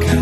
가까 0.00 0.21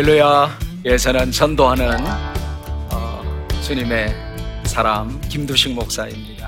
할렐루야. 0.00 0.58
예, 0.86 0.96
저는 0.96 1.30
전도하는 1.30 1.94
어, 2.90 3.22
주님의 3.60 4.14
사람 4.64 5.20
김두식 5.28 5.74
목사입니다. 5.74 6.39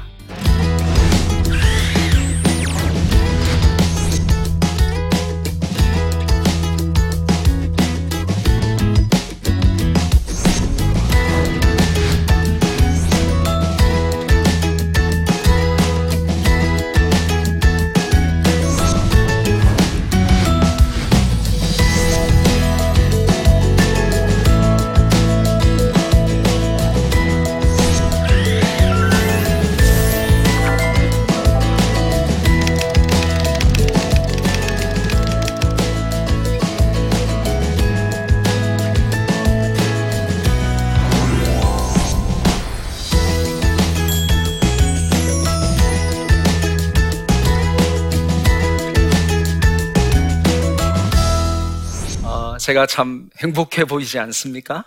제가 52.72 52.86
참 52.86 53.28
행복해 53.42 53.84
보이지 53.84 54.18
않습니까? 54.18 54.82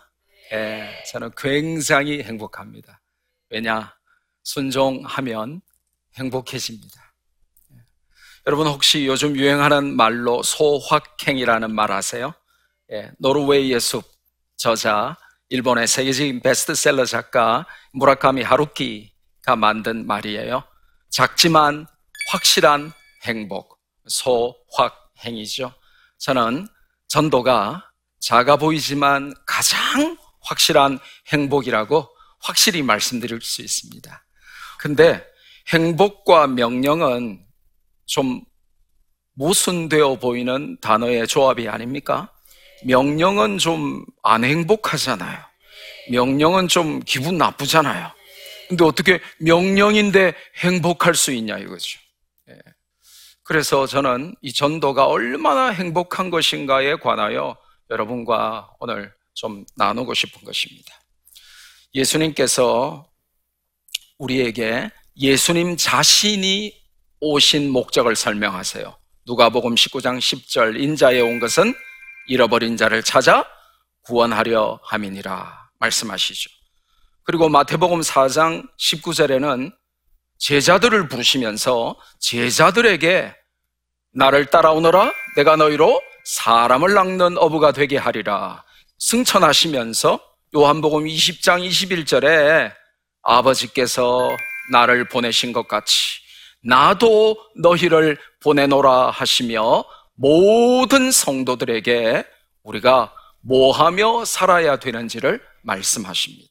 예, 0.54 1.04
저는 1.12 1.30
굉장히 1.38 2.24
행복합니다. 2.24 3.00
왜냐? 3.52 3.96
순종하면 4.42 5.62
행복해집니다. 6.18 7.14
예. 7.74 7.78
여러분 8.48 8.66
혹시 8.66 9.06
요즘 9.06 9.36
유행하는 9.36 9.96
말로 9.96 10.42
소확행이라는 10.42 11.76
말 11.76 11.92
아세요? 11.92 12.34
예, 12.92 13.12
노르웨이의 13.20 13.80
숲 13.80 14.04
저자 14.58 15.16
일본의 15.50 15.86
세계적인 15.86 16.40
베스트셀러 16.40 17.06
작가 17.06 17.68
무라카미 17.92 18.42
하루키가 18.42 19.56
만든 19.58 20.08
말이에요. 20.08 20.64
작지만 21.12 21.86
확실한 22.32 22.92
행복, 23.26 23.80
소확행이죠. 24.08 25.72
저는 26.18 26.68
전도가 27.08 27.92
작아 28.20 28.56
보이지만 28.58 29.34
가장 29.46 30.18
확실한 30.42 31.00
행복이라고 31.32 32.08
확실히 32.40 32.82
말씀드릴 32.84 33.42
수 33.42 33.62
있습니다. 33.62 34.26
근데 34.80 35.24
행복과 35.70 36.48
명령은 36.48 37.44
좀 38.06 38.42
모순되어 39.34 40.20
보이는 40.20 40.78
단어의 40.82 41.28
조합이 41.28 41.68
아닙니까? 41.68 42.32
명령은 42.86 43.58
좀 43.58 44.06
안 44.28 44.44
행복하잖아요. 44.44 45.38
명령은 46.10 46.68
좀 46.68 47.00
기분 47.02 47.38
나쁘잖아요. 47.38 48.12
근데 48.68 48.84
어떻게 48.84 49.22
명령인데 49.40 50.34
행복할 50.58 51.14
수 51.14 51.32
있냐 51.32 51.60
이거죠. 51.60 52.00
예. 53.46 53.48
그래서 53.48 53.86
저는 53.86 54.36
이 54.42 54.52
전도가 54.52 55.06
얼마나 55.06 55.70
행복한 55.70 56.32
것인가에 56.32 56.96
관하여 56.96 57.56
여러분과 57.92 58.72
오늘 58.80 59.14
좀 59.36 59.66
나누고 59.76 60.14
싶은 60.16 60.44
것입니다. 60.44 60.94
예수님께서 61.94 63.08
우리에게 64.18 64.90
예수님 65.18 65.78
자신이 65.78 66.74
오신 67.22 67.70
목적을 67.70 68.16
설명하세요. 68.16 68.98
누가복음 69.28 69.76
19장 69.76 70.18
10절 70.18 70.82
인자에 70.82 71.22
온 71.22 71.40
것은 71.40 71.74
잃어버린 72.28 72.78
자를 72.78 73.04
찾아 73.04 73.46
구원하려 74.02 74.80
함이니라 74.84 75.70
말씀하시죠. 75.80 76.50
그리고 77.24 77.50
마태복음 77.50 78.02
4장 78.02 78.68
19절에는 78.78 79.72
제자들을 80.38 81.08
부르시면서 81.08 81.96
제자들에게 82.20 83.34
나를 84.14 84.46
따라오너라 84.48 85.12
내가 85.36 85.56
너희로 85.56 86.02
사람을 86.26 86.94
낚는 86.94 87.38
어부가 87.38 87.72
되게 87.72 87.98
하리라 87.98 88.64
승천하시면서 89.00 90.20
요한복음 90.56 91.06
20장 91.06 91.68
21절에 91.68 92.72
아버지께서 93.22 94.36
나를 94.72 95.08
보내신 95.10 95.52
것 95.52 95.68
같이 95.68 95.96
나도 96.64 97.38
너희를 97.58 98.18
보내노라 98.42 99.12
하시며 99.12 99.84
모든 100.16 101.12
성도들에게 101.12 102.26
우리가 102.64 103.14
뭐하며 103.42 104.26
살아야 104.26 104.78
되는지를 104.78 105.42
말씀하십니다. 105.64 106.50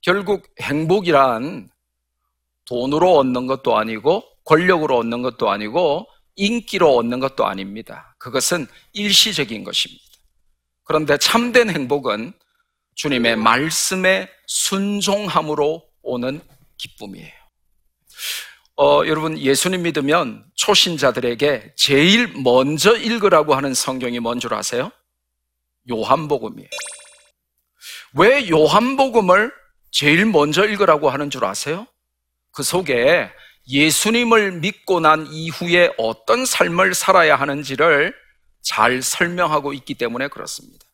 결국 0.00 0.46
행복이란 0.60 1.68
돈으로 2.66 3.16
얻는 3.18 3.46
것도 3.46 3.76
아니고 3.76 4.24
권력으로 4.44 4.98
얻는 4.98 5.22
것도 5.22 5.50
아니고 5.50 6.06
인기로 6.36 6.96
얻는 6.96 7.20
것도 7.20 7.46
아닙니다. 7.46 8.14
그것은 8.18 8.66
일시적인 8.92 9.64
것입니다. 9.64 10.02
그런데 10.84 11.16
참된 11.18 11.70
행복은 11.70 12.32
주님의 12.96 13.36
말씀에 13.36 14.28
순종함으로 14.46 15.82
오는 16.02 16.40
기쁨이에요. 16.76 17.32
어, 18.76 19.02
여러분 19.06 19.38
예수님 19.38 19.82
믿으면 19.82 20.44
초신자들에게 20.56 21.74
제일 21.76 22.28
먼저 22.42 22.96
읽으라고 22.96 23.54
하는 23.54 23.72
성경이 23.72 24.18
뭔 24.18 24.40
줄 24.40 24.52
아세요? 24.54 24.90
요한복음이에요. 25.90 26.68
왜 28.14 28.48
요한복음을 28.48 29.52
제일 29.90 30.26
먼저 30.26 30.64
읽으라고 30.66 31.10
하는 31.10 31.30
줄 31.30 31.44
아세요? 31.44 31.86
그 32.54 32.62
속에 32.62 33.30
예수님을 33.68 34.60
믿고 34.60 35.00
난 35.00 35.26
이후에 35.26 35.90
어떤 35.98 36.46
삶을 36.46 36.94
살아야 36.94 37.36
하는지를 37.36 38.14
잘 38.62 39.02
설명하고 39.02 39.72
있기 39.72 39.94
때문에 39.94 40.28
그렇습니다. 40.28 40.84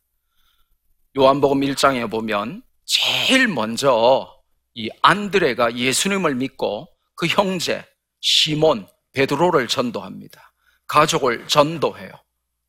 요한복음 1.19 1.61
1장에 1.61 2.11
보면 2.11 2.63
제일 2.87 3.49
먼저 3.49 4.33
이 4.75 4.89
안드레가 5.03 5.77
예수님을 5.77 6.35
믿고 6.37 6.89
그 7.15 7.27
형제 7.27 7.85
시몬 8.21 8.87
베드로를 9.13 9.69
전도합니다. 9.69 10.53
가족을 10.87 11.47
전도해요. 11.47 12.11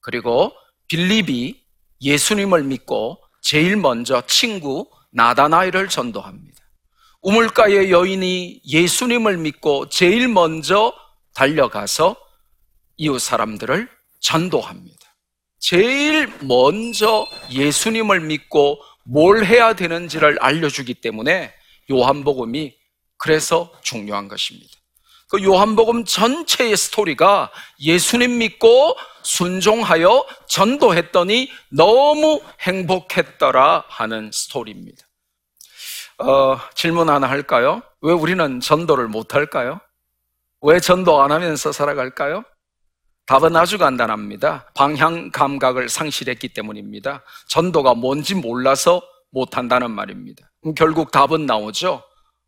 그리고 0.01 0.51
빌립이 0.87 1.63
예수님을 2.01 2.63
믿고 2.63 3.23
제일 3.41 3.77
먼저 3.77 4.21
친구 4.25 4.89
나다나이를 5.11 5.87
전도합니다. 5.87 6.50
우물가의 7.21 7.91
여인이 7.91 8.61
예수님을 8.65 9.37
믿고 9.37 9.89
제일 9.89 10.27
먼저 10.27 10.93
달려가서 11.33 12.15
이웃 12.97 13.19
사람들을 13.19 13.89
전도합니다. 14.19 14.99
제일 15.59 16.31
먼저 16.41 17.27
예수님을 17.51 18.21
믿고 18.21 18.81
뭘 19.03 19.45
해야 19.45 19.73
되는지를 19.73 20.37
알려주기 20.41 20.95
때문에 20.95 21.53
요한복음이 21.91 22.75
그래서 23.17 23.71
중요한 23.83 24.27
것입니다. 24.27 24.71
그 25.29 25.43
요한복음 25.43 26.05
전체의 26.05 26.75
스토리가 26.75 27.51
예수님 27.79 28.39
믿고 28.39 28.97
순종하여 29.23 30.25
전도했더니 30.47 31.49
너무 31.69 32.41
행복했더라 32.61 33.85
하는 33.87 34.31
스토리입니다. 34.33 35.05
어, 36.21 36.59
질문 36.73 37.09
하나 37.09 37.29
할까요? 37.29 37.81
왜 38.01 38.13
우리는 38.13 38.59
전도를 38.59 39.07
못 39.07 39.35
할까요? 39.35 39.79
왜 40.61 40.79
전도 40.79 41.21
안 41.21 41.31
하면서 41.31 41.71
살아갈까요? 41.71 42.43
답은 43.25 43.55
아주 43.55 43.77
간단합니다. 43.77 44.69
방향 44.75 45.31
감각을 45.31 45.89
상실했기 45.89 46.49
때문입니다. 46.49 47.23
전도가 47.47 47.93
뭔지 47.93 48.35
몰라서 48.35 49.01
못 49.31 49.57
한다는 49.57 49.91
말입니다. 49.91 50.51
결국 50.75 51.11
답은 51.11 51.45
나오죠. 51.45 52.03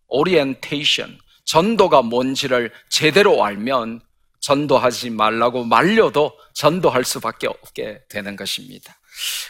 오리엔테이션. 0.08 1.18
전도가 1.46 2.02
뭔지를 2.02 2.72
제대로 2.90 3.44
알면 3.44 4.02
전도하지 4.42 5.10
말라고 5.12 5.64
말려도 5.64 6.38
전도할 6.54 7.06
수밖에 7.06 7.48
없게 7.48 8.02
되는 8.10 8.36
것입니다. 8.36 8.94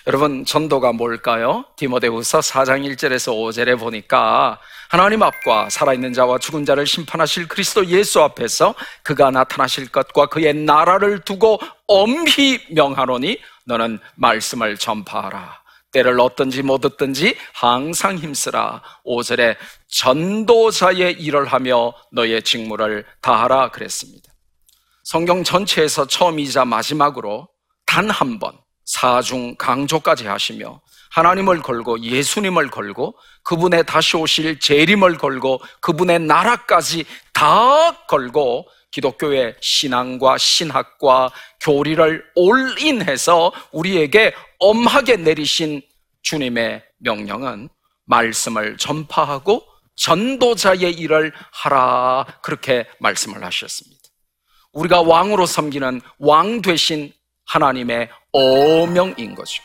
여러분, 0.07 0.45
전도가 0.45 0.91
뭘까요? 0.91 1.65
디모데후서 1.77 2.39
4장 2.39 2.85
1절에서 2.85 3.33
5절에 3.33 3.79
보니까 3.79 4.59
하나님 4.89 5.23
앞과 5.23 5.69
살아있는 5.69 6.13
자와 6.13 6.39
죽은 6.39 6.65
자를 6.65 6.85
심판하실 6.85 7.47
그리스도 7.47 7.85
예수 7.87 8.21
앞에서 8.21 8.75
그가 9.03 9.31
나타나실 9.31 9.89
것과 9.89 10.27
그의 10.27 10.53
나라를 10.53 11.19
두고 11.21 11.59
엄히 11.87 12.59
명하노니 12.71 13.39
너는 13.65 13.99
말씀을 14.15 14.77
전파하라. 14.77 15.61
때를 15.91 16.19
얻든지 16.19 16.63
못 16.63 16.83
얻든지 16.85 17.37
항상 17.53 18.17
힘쓰라. 18.17 18.81
5절에 19.05 19.55
전도자의 19.87 21.13
일을 21.21 21.45
하며 21.45 21.93
너의 22.11 22.41
직무를 22.41 23.05
다하라 23.21 23.69
그랬습니다. 23.69 24.31
성경 25.03 25.43
전체에서 25.43 26.07
처음이자 26.07 26.65
마지막으로 26.65 27.47
단 27.85 28.09
한 28.09 28.39
번 28.39 28.62
사중 28.85 29.55
강조까지 29.55 30.27
하시며 30.27 30.81
하나님을 31.11 31.61
걸고 31.61 32.01
예수님을 32.01 32.69
걸고 32.71 33.15
그분의 33.43 33.85
다시 33.85 34.17
오실 34.17 34.59
재림을 34.59 35.17
걸고 35.17 35.61
그분의 35.79 36.19
나라까지 36.19 37.05
다 37.33 38.05
걸고 38.07 38.67
기독교의 38.91 39.55
신앙과 39.59 40.37
신학과 40.37 41.31
교리를 41.61 42.23
올인해서 42.35 43.51
우리에게 43.71 44.33
엄하게 44.59 45.17
내리신 45.17 45.81
주님의 46.21 46.83
명령은 46.99 47.69
말씀을 48.05 48.77
전파하고 48.77 49.63
전도자의 49.95 50.93
일을 50.93 51.33
하라 51.51 52.25
그렇게 52.41 52.87
말씀을 52.99 53.43
하셨습니다. 53.43 54.01
우리가 54.71 55.01
왕으로 55.01 55.45
섬기는 55.45 56.01
왕 56.17 56.61
되신 56.61 57.13
하나님의 57.57 58.09
어명인 58.31 59.35
거죠. 59.35 59.61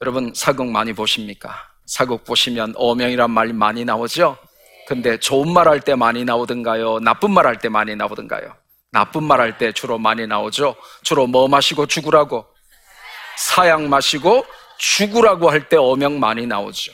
여러분 0.00 0.32
사극 0.34 0.68
많이 0.70 0.94
보십니까? 0.94 1.54
사극 1.84 2.24
보시면 2.24 2.72
어명이란 2.76 3.30
말이 3.30 3.52
많이 3.52 3.84
나오죠? 3.84 4.38
근데 4.88 5.18
좋은 5.18 5.52
말 5.52 5.68
할 5.68 5.80
때 5.80 5.94
많이 5.94 6.24
나오던가요? 6.24 7.00
나쁜 7.00 7.30
말 7.32 7.44
할 7.46 7.58
때 7.58 7.68
많이 7.68 7.94
나오던가요? 7.94 8.54
나쁜 8.90 9.24
말 9.24 9.40
할 9.40 9.58
때 9.58 9.70
주로 9.72 9.98
많이 9.98 10.26
나오죠? 10.26 10.76
주로 11.02 11.26
뭐 11.26 11.46
마시고 11.46 11.84
죽으라고? 11.86 12.46
사약 13.36 13.82
마시고 13.82 14.46
죽으라고 14.78 15.50
할때 15.50 15.76
어명 15.76 16.18
많이 16.18 16.46
나오죠. 16.46 16.92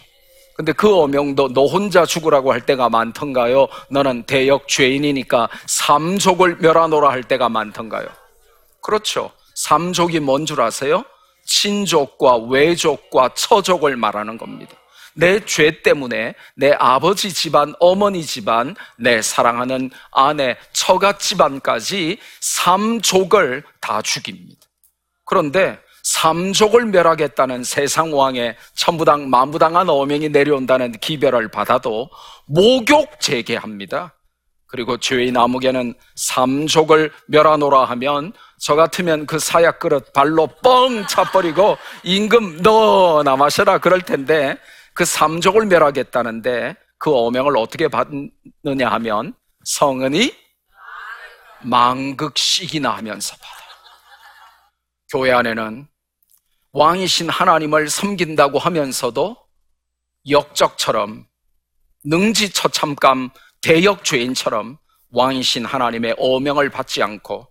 근데 0.57 0.73
그 0.73 0.93
어명도 0.93 1.53
너 1.53 1.67
혼자 1.67 2.05
죽으라고 2.05 2.53
할 2.53 2.67
때가 2.67 2.89
많던가요? 2.89 3.69
너는 3.91 4.25
대역 4.25 4.67
죄인이니까 4.67 5.49
삼족을 5.67 6.57
멸하노라 6.57 7.11
할 7.11 7.23
때가 7.23 7.49
많던가요? 7.49 8.09
그렇죠. 8.83 9.31
삼족이 9.65 10.21
뭔 10.21 10.47
줄 10.47 10.61
아세요? 10.63 11.05
친족과 11.45 12.37
외족과 12.37 13.31
처족을 13.35 13.97
말하는 13.97 14.39
겁니다. 14.39 14.73
내 15.15 15.41
죄 15.45 15.83
때문에 15.83 16.35
내 16.57 16.73
아버지 16.79 17.33
집안, 17.33 17.75
어머니 17.81 18.25
집안, 18.25 18.75
내 18.97 19.21
사랑하는 19.21 19.91
아내, 20.13 20.57
처가 20.73 21.19
집안까지 21.19 22.19
삼족을 22.41 23.65
다 23.81 24.01
죽입니다. 24.01 24.61
그런데 25.27 25.79
삼족을 26.05 26.87
멸하겠다는 26.87 27.63
세상 27.65 28.17
왕의 28.17 28.57
천부당 28.75 29.29
만부당한 29.29 29.91
어명이 29.91 30.31
내려온다는 30.31 30.93
기별을 30.93 31.49
받아도 31.51 32.09
목욕 32.47 33.21
재개합니다. 33.21 34.15
그리고 34.67 34.97
죄의 34.99 35.33
나무개는 35.33 35.95
삼족을 36.15 37.13
멸하노라 37.27 37.85
하면 37.87 38.33
저 38.61 38.75
같으면 38.75 39.25
그 39.25 39.39
사약 39.39 39.79
그릇 39.79 40.13
발로 40.13 40.47
뻥 40.47 41.07
차버리고 41.07 41.79
임금 42.05 42.59
너나 42.59 43.35
마셔라 43.35 43.79
그럴 43.79 44.03
텐데 44.03 44.59
그 44.93 45.07
삼족을 45.07 45.65
멸하겠다는데 45.65 46.77
그 46.99 47.11
어명을 47.17 47.57
어떻게 47.57 47.89
받느냐 47.89 48.91
하면 48.91 49.33
성은이 49.65 50.35
망극식이나 51.63 52.91
하면서 52.91 53.35
받아. 53.37 53.51
교회 55.11 55.33
안에는 55.33 55.89
왕이신 56.73 57.31
하나님을 57.31 57.89
섬긴다고 57.89 58.59
하면서도 58.59 59.37
역적처럼 60.29 61.27
능지처참감 62.05 63.31
대역 63.63 64.05
죄인처럼 64.05 64.79
왕이신 65.13 65.65
하나님의 65.65 66.17
어명을 66.19 66.69
받지 66.69 67.03
않고 67.03 67.50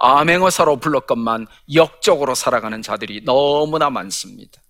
암행어사로 0.00 0.76
불렀건만 0.76 1.46
역적으로 1.74 2.34
살아가는 2.34 2.82
자들이 2.82 3.24
너무나 3.24 3.90
많습니다. 3.90 4.60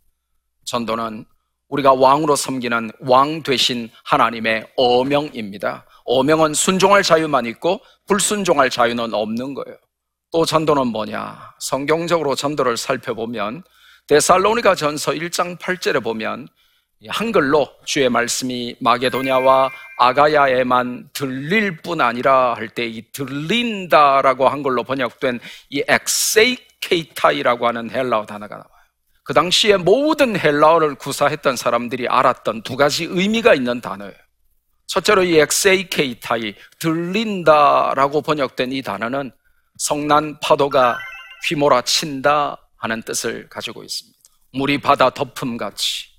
전도는 0.65 1.25
우리가 1.69 1.95
왕으로 1.95 2.37
섬기는 2.37 2.91
왕 3.01 3.43
되신 3.43 3.91
하나님의 4.05 4.73
어명입니다. 4.77 5.87
어명은 6.05 6.55
순종할 6.55 7.03
자유만 7.03 7.47
있고 7.47 7.81
불순종할 8.07 8.71
자유는 8.71 9.15
없는 9.15 9.55
거예요. 9.55 9.79
또 10.33 10.45
전도는 10.45 10.89
뭐냐? 10.89 11.55
성경적으로 11.61 12.35
전도를 12.35 12.77
살펴보면 12.77 13.63
데살로니가 14.09 14.75
전서 14.75 15.13
1장 15.13 15.59
8절에 15.59 16.03
보면 16.03 16.49
한글로 17.09 17.67
주의 17.85 18.09
말씀이 18.11 18.77
마게도냐와 18.81 19.71
아가야에만 19.99 21.11
들릴 21.15 21.79
뿐 21.79 22.01
아니라 22.03 22.55
할 22.55 22.69
때 22.75 22.87
이 22.87 23.03
들린다라고 23.13 24.49
한글로 24.49 24.85
번역된 24.85 25.41
이 25.71 25.83
ἐξήχηται라고 25.89 27.67
하는 27.67 27.91
헬라어 27.91 28.27
단어가 28.27 28.57
나와요. 28.57 28.71
그 29.25 29.33
당시에 29.33 29.77
모든 29.79 30.39
헬라어를 30.39 30.97
구사했던 30.97 31.57
사람들이 31.57 32.07
알았던 32.09 32.63
두 32.63 32.77
가지 32.77 33.05
의미가 33.05 33.55
있는 33.55 33.81
단어예요. 33.81 34.13
첫째로 34.87 35.23
이 35.23 35.39
엑세이케이타이 35.39 36.55
들린다라고 36.81 38.23
번역된 38.23 38.73
이 38.73 38.83
단어는 38.83 39.31
성난 39.79 40.39
파도가 40.41 40.99
휘몰아친다 41.49 42.59
하는 42.77 43.03
뜻을 43.03 43.49
가지고 43.49 43.85
있습니다. 43.85 44.19
물이 44.53 44.79
바다 44.83 45.11
덮음같이 45.11 46.10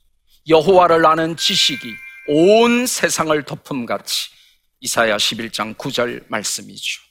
여호와를 0.48 1.06
아는 1.06 1.38
지식이 1.38 1.94
온 2.28 2.86
세상을 2.86 3.44
덮음같이 3.44 4.30
이사야 4.80 5.18
11장 5.18 5.76
9절 5.76 6.24
말씀이죠. 6.28 7.02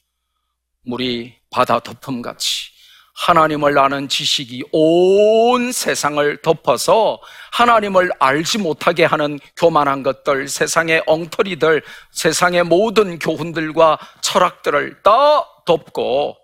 물이 0.83 1.37
바다 1.51 1.79
덮음같이 1.79 2.71
하나님을 3.15 3.79
아는 3.79 4.09
지식이 4.09 4.65
온 4.73 5.73
세상을 5.73 6.41
덮어서 6.43 7.21
하나님을 7.53 8.11
알지 8.19 8.59
못하게 8.59 9.05
하는 9.05 9.39
교만한 9.57 10.03
것들, 10.03 10.49
세상의 10.49 11.03
엉터리들, 11.07 11.83
세상의 12.13 12.65
모든 12.65 13.19
교훈들과 13.19 13.99
철학들을 14.23 15.03
다 15.03 15.45
덮고 15.67 16.37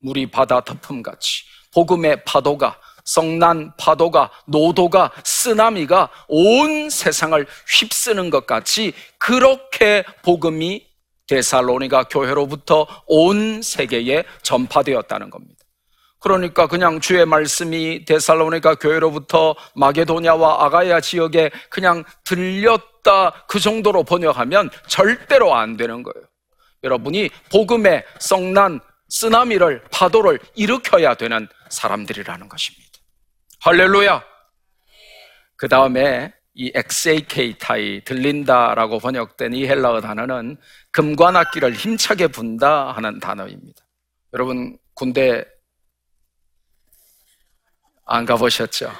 물이 0.00 0.30
바다 0.30 0.60
덮음같이 0.60 1.44
복음의 1.72 2.24
파도가 2.24 2.78
성난 3.08 3.72
파도가 3.78 4.30
노도가 4.44 5.10
쓰나미가 5.24 6.10
온 6.28 6.90
세상을 6.90 7.46
휩쓰는 7.66 8.28
것 8.28 8.46
같이 8.46 8.92
그렇게 9.18 10.04
복음이 10.22 10.86
데살로니가 11.26 12.04
교회로부터 12.04 12.86
온 13.06 13.62
세계에 13.62 14.24
전파되었다는 14.42 15.30
겁니다. 15.30 15.54
그러니까 16.20 16.66
그냥 16.66 17.00
주의 17.00 17.24
말씀이 17.24 18.04
데살로니가 18.04 18.74
교회로부터 18.74 19.54
마게도냐와 19.74 20.66
아가야 20.66 21.00
지역에 21.00 21.50
그냥 21.70 22.04
들렸다 22.24 23.46
그 23.48 23.58
정도로 23.58 24.02
번역하면 24.04 24.68
절대로 24.86 25.54
안 25.54 25.78
되는 25.78 26.02
거예요. 26.02 26.26
여러분이 26.84 27.30
복음의 27.50 28.04
성난 28.18 28.80
쓰나미를 29.08 29.84
파도를 29.90 30.40
일으켜야 30.54 31.14
되는 31.14 31.48
사람들이라는 31.70 32.50
것입니다. 32.50 32.87
할렐루야. 33.60 34.24
그 35.56 35.66
다음에 35.68 36.32
이 36.54 36.70
엑세이케이타이 36.74 38.04
들린다라고 38.04 39.00
번역된 39.00 39.52
이 39.52 39.66
헬라어 39.66 40.00
단어는 40.00 40.56
금관악기를 40.92 41.72
힘차게 41.72 42.28
분다 42.28 42.92
하는 42.92 43.18
단어입니다. 43.18 43.84
여러분 44.32 44.78
군대 44.94 45.44
안 48.04 48.24
가보셨죠? 48.24 48.92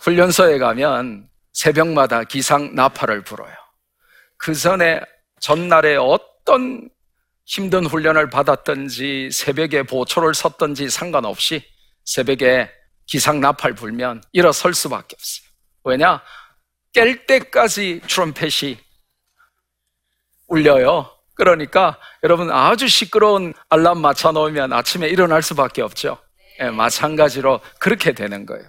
훈련소에 0.00 0.58
가면 0.58 1.28
새벽마다 1.52 2.22
기상 2.24 2.74
나팔을 2.76 3.24
불어요. 3.24 3.54
그 4.36 4.54
전에 4.54 5.00
전날에 5.40 5.96
어떤 5.96 6.88
힘든 7.44 7.86
훈련을 7.86 8.30
받았든지 8.30 9.30
새벽에 9.32 9.82
보초를 9.82 10.32
섰든지 10.34 10.88
상관없이 10.88 11.64
새벽에 12.04 12.70
기상 13.10 13.40
나팔 13.40 13.74
불면 13.74 14.22
일어설 14.32 14.72
수밖에 14.72 15.16
없어요. 15.18 15.50
왜냐? 15.82 16.22
깰 16.94 17.26
때까지 17.26 18.02
트럼펫이 18.06 18.78
울려요. 20.46 21.10
그러니까 21.34 21.98
여러분 22.22 22.52
아주 22.52 22.86
시끄러운 22.86 23.52
알람 23.68 23.98
맞춰 23.98 24.30
놓으면 24.30 24.72
아침에 24.72 25.08
일어날 25.08 25.42
수밖에 25.42 25.82
없죠. 25.82 26.18
예, 26.60 26.70
마찬가지로 26.70 27.60
그렇게 27.80 28.12
되는 28.12 28.46
거예요. 28.46 28.64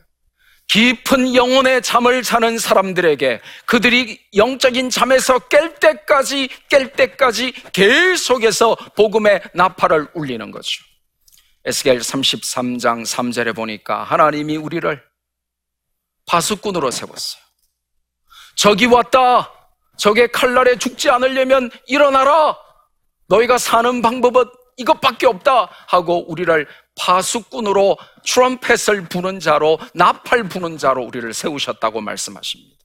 깊은 0.67 1.35
영혼의 1.35 1.83
잠을 1.83 2.23
자는 2.23 2.57
사람들에게 2.57 3.41
그들이 3.65 4.19
영적인 4.35 4.89
잠에서 4.89 5.37
깰 5.37 5.79
때까지 5.79 6.49
깰 6.69 6.95
때까지 6.95 7.53
계속해서 7.73 8.75
복음의 8.95 9.41
나팔을 9.53 10.07
울리는 10.15 10.49
거죠. 10.49 10.90
에스겔 11.65 11.99
33장 11.99 13.05
3절에 13.05 13.55
보니까 13.55 14.03
하나님이 14.03 14.57
우리를 14.57 15.01
파수꾼으로 16.25 16.89
세웠어요. 16.91 17.41
적이 18.55 18.87
왔다. 18.87 19.51
적의 19.97 20.31
칼날에 20.31 20.77
죽지 20.77 21.09
않으려면 21.09 21.69
일어나라. 21.87 22.57
너희가 23.27 23.57
사는 23.57 24.01
방법은 24.01 24.45
이것밖에 24.77 25.27
없다 25.27 25.69
하고 25.87 26.29
우리를 26.31 26.67
파수꾼으로 26.99 27.97
트럼펫을 28.25 29.07
부는 29.09 29.39
자로 29.39 29.79
나팔 29.93 30.45
부는 30.45 30.77
자로 30.77 31.03
우리를 31.03 31.31
세우셨다고 31.33 32.01
말씀하십니다. 32.01 32.80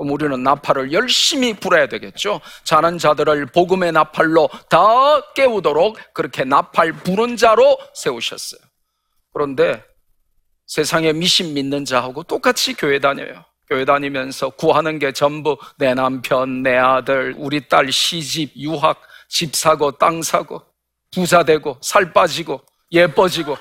그럼 0.00 0.12
우리는 0.14 0.42
나팔을 0.42 0.92
열심히 0.92 1.52
불어야 1.52 1.86
되겠죠. 1.86 2.40
자는 2.64 2.96
자들을 2.96 3.44
복음의 3.52 3.92
나팔로 3.92 4.48
다 4.70 4.78
깨우도록 5.34 5.98
그렇게 6.14 6.42
나팔 6.42 6.94
부는 6.94 7.36
자로 7.36 7.76
세우셨어요. 7.92 8.62
그런데 9.34 9.84
세상에 10.66 11.12
미신 11.12 11.52
믿는 11.52 11.84
자하고 11.84 12.22
똑같이 12.22 12.72
교회 12.72 12.98
다녀요. 12.98 13.44
교회 13.68 13.84
다니면서 13.84 14.48
구하는 14.48 14.98
게 14.98 15.12
전부 15.12 15.58
내 15.76 15.92
남편, 15.92 16.62
내 16.62 16.78
아들, 16.78 17.34
우리 17.36 17.68
딸 17.68 17.92
시집, 17.92 18.56
유학, 18.56 19.02
집 19.28 19.54
사고, 19.54 19.90
땅 19.90 20.22
사고, 20.22 20.62
부자 21.12 21.42
되고, 21.42 21.76
살 21.82 22.14
빠지고, 22.14 22.62
예뻐지고. 22.90 23.54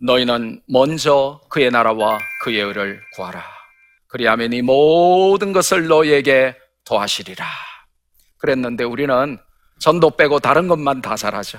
너희는 0.00 0.62
먼저 0.66 1.40
그의 1.48 1.70
나라와 1.70 2.18
그의 2.42 2.60
의를 2.60 3.00
구하라. 3.14 3.59
그리하면 4.10 4.52
이 4.52 4.60
모든 4.60 5.52
것을 5.52 5.86
너희에게 5.86 6.56
도하시리라. 6.84 7.46
그랬는데 8.38 8.84
우리는 8.84 9.38
전도 9.78 10.10
빼고 10.16 10.40
다른 10.40 10.66
것만 10.68 11.00
다 11.00 11.16
잘하죠. 11.16 11.58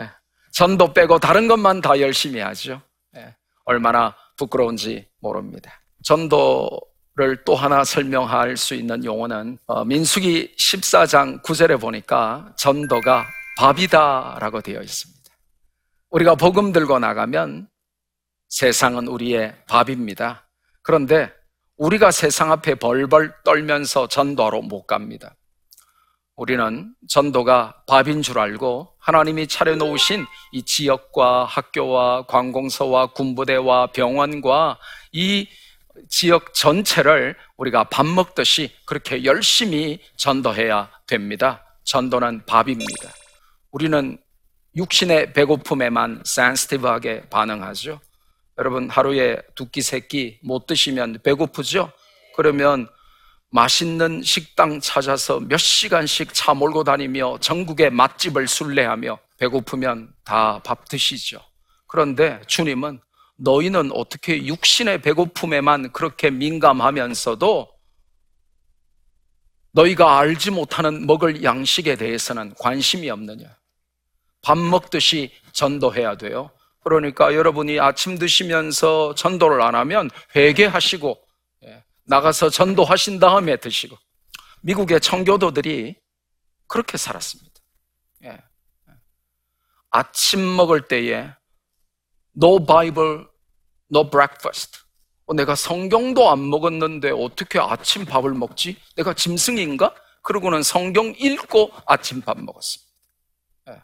예. 0.00 0.10
전도 0.52 0.94
빼고 0.94 1.18
다른 1.18 1.48
것만 1.48 1.82
다 1.82 2.00
열심히 2.00 2.40
하죠. 2.40 2.80
예. 3.16 3.36
얼마나 3.64 4.16
부끄러운지 4.38 5.06
모릅니다. 5.20 5.82
전도를 6.04 7.44
또 7.44 7.54
하나 7.54 7.84
설명할 7.84 8.56
수 8.56 8.74
있는 8.74 9.04
용어는 9.04 9.58
어, 9.66 9.84
민수기 9.84 10.54
14장 10.56 11.42
9절에 11.42 11.80
보니까 11.80 12.54
전도가 12.56 13.26
밥이다라고 13.58 14.62
되어 14.62 14.80
있습니다. 14.80 15.16
우리가 16.10 16.36
복음 16.36 16.72
들고 16.72 16.98
나가면 16.98 17.68
세상은 18.48 19.08
우리의 19.08 19.54
밥입니다. 19.68 20.48
그런데 20.82 21.35
우리가 21.76 22.10
세상 22.10 22.52
앞에 22.52 22.76
벌벌 22.76 23.34
떨면서 23.44 24.08
전도하러 24.08 24.62
못 24.62 24.86
갑니다. 24.86 25.36
우리는 26.34 26.94
전도가 27.08 27.82
밥인 27.86 28.22
줄 28.22 28.38
알고 28.38 28.94
하나님이 28.98 29.46
차려놓으신 29.46 30.24
이 30.52 30.62
지역과 30.62 31.44
학교와 31.44 32.26
관공서와 32.26 33.12
군부대와 33.12 33.88
병원과 33.88 34.78
이 35.12 35.48
지역 36.08 36.52
전체를 36.54 37.36
우리가 37.56 37.84
밥 37.84 38.04
먹듯이 38.04 38.70
그렇게 38.84 39.24
열심히 39.24 39.98
전도해야 40.16 40.90
됩니다. 41.06 41.64
전도는 41.84 42.44
밥입니다. 42.46 43.10
우리는 43.70 44.18
육신의 44.76 45.32
배고픔에만 45.32 46.22
센스티브하게 46.24 47.28
반응하죠. 47.30 48.00
여러분 48.58 48.88
하루에 48.88 49.40
두 49.54 49.68
끼, 49.70 49.82
세 49.82 50.00
끼 50.00 50.38
못 50.42 50.66
드시면 50.66 51.18
배고프죠? 51.22 51.92
그러면 52.34 52.88
맛있는 53.50 54.22
식당 54.22 54.80
찾아서 54.80 55.40
몇 55.40 55.56
시간씩 55.58 56.32
차 56.34 56.54
몰고 56.54 56.84
다니며 56.84 57.38
전국의 57.40 57.90
맛집을 57.90 58.48
순례하며 58.48 59.18
배고프면 59.38 60.12
다 60.24 60.60
밥 60.64 60.88
드시죠. 60.88 61.40
그런데 61.86 62.40
주님은 62.46 63.00
너희는 63.38 63.92
어떻게 63.92 64.44
육신의 64.46 65.02
배고픔에만 65.02 65.92
그렇게 65.92 66.30
민감하면서도 66.30 67.70
너희가 69.72 70.18
알지 70.18 70.50
못하는 70.50 71.06
먹을 71.06 71.44
양식에 71.44 71.96
대해서는 71.96 72.54
관심이 72.58 73.10
없느냐? 73.10 73.46
밥 74.42 74.56
먹듯이 74.56 75.30
전도해야 75.52 76.16
돼요. 76.16 76.50
그러니까 76.86 77.34
여러분이 77.34 77.80
아침 77.80 78.16
드시면서 78.16 79.16
전도를 79.16 79.60
안 79.60 79.74
하면 79.74 80.08
회개하시고 80.36 81.20
예, 81.64 81.84
나가서 82.04 82.48
전도하신 82.48 83.18
다음에 83.18 83.56
드시고 83.56 83.96
미국의 84.62 85.00
청교도들이 85.00 85.96
그렇게 86.68 86.96
살았습니다. 86.96 87.60
예. 88.26 88.38
아침 89.90 90.54
먹을 90.54 90.86
때에 90.86 91.28
no 92.40 92.64
Bible, 92.64 93.24
no 93.92 94.08
breakfast. 94.08 94.78
어, 95.24 95.34
내가 95.34 95.56
성경도 95.56 96.30
안 96.30 96.48
먹었는데 96.48 97.10
어떻게 97.10 97.58
아침 97.58 98.04
밥을 98.04 98.30
먹지? 98.32 98.80
내가 98.94 99.12
짐승인가? 99.12 99.92
그러고는 100.22 100.62
성경 100.62 101.12
읽고 101.18 101.72
아침 101.84 102.20
밥 102.20 102.38
먹었습니다. 102.38 102.92
예. 103.70 103.82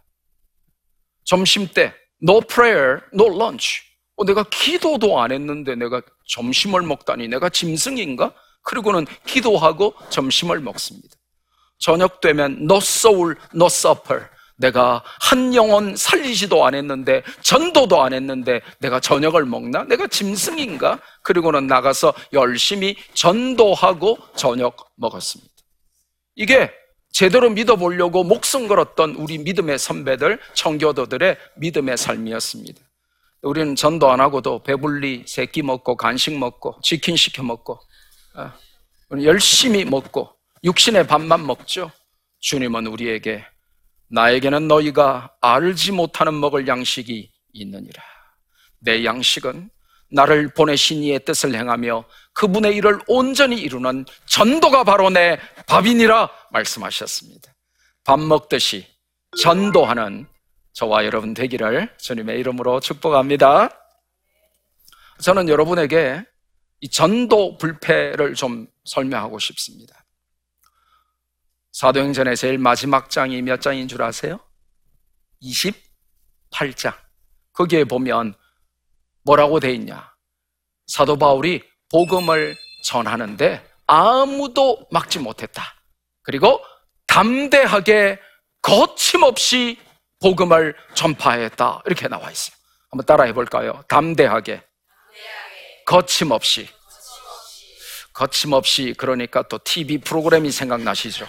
점심 1.25 1.67
때 1.67 2.01
no 2.23 2.41
prayer, 2.41 3.01
no 3.13 3.27
lunch. 3.27 3.83
어, 4.17 4.25
내가 4.25 4.45
기도도 4.45 5.21
안 5.21 5.33
했는데 5.33 5.75
내가 5.75 6.03
점심을 6.29 6.83
먹다니 6.83 7.29
내가 7.29 7.49
짐승인가? 7.49 8.33
그리고는 8.63 9.07
기도하고 9.27 9.95
점심을 10.11 10.61
먹습니다. 10.61 11.17
저녁 11.79 12.21
되면 12.21 12.59
no 12.63 12.77
soul, 12.77 13.35
no 13.55 13.67
supper. 13.67 14.27
내가 14.57 15.03
한 15.21 15.55
영혼 15.55 15.97
살리지도 15.97 16.65
안 16.65 16.75
했는데 16.75 17.23
전도도 17.41 18.01
안 18.01 18.13
했는데 18.13 18.61
내가 18.79 19.01
저녁을 19.01 19.45
먹나? 19.45 19.83
내가 19.85 20.07
짐승인가? 20.07 21.01
그리고는 21.23 21.67
나가서 21.67 22.15
열심히 22.33 22.97
전도하고 23.15 24.19
저녁 24.37 24.93
먹었습니다. 24.97 25.51
이게 26.37 26.71
제대로 27.13 27.51
믿어보려고 27.51 28.25
목숨 28.25 28.67
걸었던 28.69 29.17
우리 29.17 29.39
믿음의 29.39 29.79
선배들, 29.79 30.41
청교도들의 30.55 31.37
믿음의 31.57 31.97
삶이었습니다. 31.97 32.81
우리는 33.43 33.77
전도 33.77 34.11
안 34.11 34.21
하고도 34.21 34.63
배불리 34.63 35.25
새끼 35.27 35.63
먹고 35.63 35.97
간식 35.97 36.37
먹고 36.39 36.79
치킨 36.83 37.17
시켜 37.17 37.43
먹고 37.43 37.79
어, 38.35 38.53
열심히 39.23 39.85
먹고 39.85 40.31
육신의 40.65 41.07
밥만 41.07 41.47
먹죠. 41.47 41.91
주님은 42.41 42.87
우리에게 42.87 43.45
나에게는 44.09 44.69
너희가 44.69 45.35
알지 45.41 45.93
못하는 45.93 46.39
먹을 46.39 46.67
양식이 46.67 47.31
있느니라. 47.53 48.03
내 48.79 49.05
양식은 49.05 49.71
나를 50.11 50.53
보내신 50.55 51.03
이의 51.03 51.25
뜻을 51.25 51.55
행하며 51.55 52.05
그분의 52.35 52.77
일을 52.77 53.01
온전히 53.07 53.61
이루는 53.61 54.05
전도가 54.27 54.85
바로 54.85 55.11
내 55.11 55.39
밥이니라 55.67 56.31
말씀하셨습니다. 56.51 57.53
밥 58.05 58.19
먹듯이 58.21 58.87
전도하는 59.41 60.27
저와 60.73 61.05
여러분 61.05 61.35
되기를 61.35 61.95
주님의 61.99 62.39
이름으로 62.41 62.81
축복합니다. 62.81 63.71
저는 65.21 65.49
여러분에게 65.49 66.25
이 66.81 66.89
전도 66.89 67.59
불패를 67.59 68.35
좀 68.35 68.67
설명하고 68.85 69.39
싶습니다. 69.39 70.05
사도행전의 71.73 72.37
제일 72.37 72.59
마지막 72.59 73.09
장이 73.09 73.41
몇 73.43 73.61
장인 73.61 73.89
줄 73.89 74.03
아세요? 74.03 74.41
28장. 75.43 76.95
거기에 77.53 77.85
보면 77.85 78.35
뭐라고 79.25 79.61
돼 79.61 79.73
있냐? 79.75 80.13
사도 80.87 81.17
바울이 81.17 81.63
복음을 81.93 82.57
전하는데 82.85 83.63
아무도 83.87 84.87
막지 84.91 85.19
못했다. 85.19 85.75
그리고 86.23 86.61
담대하게 87.07 88.19
거침없이 88.63 89.79
복음을 90.21 90.75
전파했다. 90.95 91.83
이렇게 91.87 92.09
나와 92.09 92.31
있어요. 92.31 92.57
한번 92.91 93.05
따라해 93.07 93.33
볼까요? 93.33 93.85
담대하게. 93.89 94.63
거침없이. 95.87 96.69
거침없이 98.15 98.95
그러니까 98.97 99.43
또 99.43 99.59
TV 99.63 99.99
프로그램이 99.99 100.51
생각나시죠? 100.51 101.27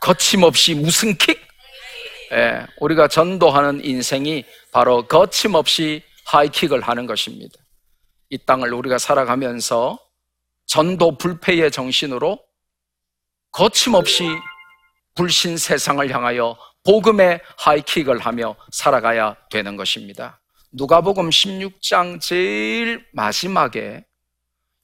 거침없이 0.00 0.74
무슨 0.74 1.16
킥? 1.16 1.40
예, 2.32 2.66
우리가 2.80 3.08
전도하는 3.08 3.84
인생이 3.84 4.44
바로 4.72 5.06
거침없이 5.06 6.02
하이킥을 6.26 6.80
하는 6.80 7.06
것입니다. 7.06 7.63
이 8.30 8.38
땅을 8.38 8.72
우리가 8.72 8.98
살아가면서 8.98 9.98
전도 10.66 11.18
불패의 11.18 11.70
정신으로 11.70 12.38
거침없이 13.50 14.28
불신 15.14 15.56
세상을 15.56 16.10
향하여 16.12 16.56
복음의 16.84 17.40
하이킥을 17.58 18.18
하며 18.18 18.56
살아가야 18.72 19.36
되는 19.50 19.76
것입니다. 19.76 20.40
누가복음 20.72 21.30
16장 21.30 22.20
제일 22.20 23.06
마지막에 23.12 24.04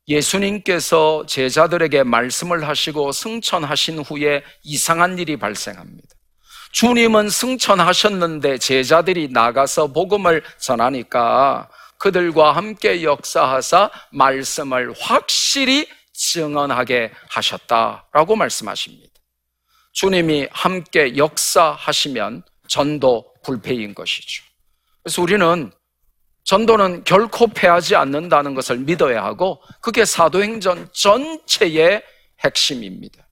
예수님께서 0.07 1.27
제자들에게 1.27 2.05
말씀을 2.05 2.67
하시고 2.67 3.13
승천하신 3.13 3.99
후에 4.01 4.43
이상한 4.63 5.19
일이 5.19 5.37
발생합니다. 5.37 6.09
주님은 6.73 7.29
승천하셨는데 7.29 8.59
제자들이 8.59 9.29
나가서 9.29 9.89
복음을 9.89 10.43
전하니까 10.59 11.69
그들과 12.01 12.53
함께 12.53 13.05
역사하사 13.05 13.91
말씀을 14.11 14.93
확실히 14.99 15.87
증언하게 16.13 17.13
하셨다라고 17.29 18.37
말씀하십니다. 18.37 19.11
주님이 19.93 20.49
함께 20.51 21.17
역사하시면 21.17 22.43
전도 22.69 23.35
불패인 23.45 23.95
것이죠. 23.95 24.43
그래서 25.03 25.23
우리는 25.23 25.71
전도는 26.45 27.05
결코 27.05 27.49
패하지 27.49 27.97
않는다는 27.97 28.55
것을 28.55 28.79
믿어야 28.79 29.23
하고 29.23 29.63
그게 29.83 30.05
사도행전 30.07 30.89
전체의 30.93 32.03
핵심입니다. 32.43 33.29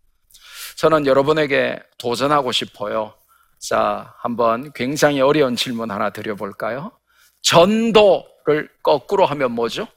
저는 0.77 1.07
여러분에게 1.07 1.81
도전하고 1.97 2.53
싶어요. 2.53 3.15
자, 3.59 4.15
한번 4.19 4.73
굉장히 4.75 5.21
어려운 5.23 5.57
질문 5.57 5.91
하나 5.91 6.11
드려볼까요? 6.11 6.98
전도를 7.43 8.71
거꾸로 8.83 9.27
하면 9.27 9.53
뭐죠? 9.53 9.89